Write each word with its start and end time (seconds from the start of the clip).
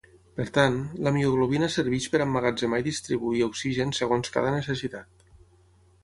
Per 0.37 0.45
tant, 0.53 0.75
la 1.07 1.11
mioglobina 1.17 1.67
serveix 1.73 2.07
per 2.13 2.21
emmagatzemar 2.25 2.79
i 2.83 2.85
distribuir 2.87 3.43
oxigen 3.49 3.93
segons 3.99 4.33
cada 4.39 4.55
necessitat. 4.57 5.29